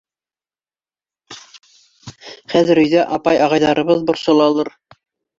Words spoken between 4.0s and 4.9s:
борсолалыр.